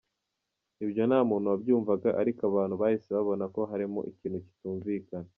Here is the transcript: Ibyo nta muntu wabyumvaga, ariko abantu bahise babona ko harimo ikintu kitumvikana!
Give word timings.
Ibyo 0.85 1.03
nta 1.09 1.19
muntu 1.29 1.51
wabyumvaga, 1.51 2.09
ariko 2.21 2.41
abantu 2.49 2.75
bahise 2.81 3.09
babona 3.17 3.45
ko 3.55 3.61
harimo 3.71 3.99
ikintu 4.11 4.37
kitumvikana! 4.45 5.29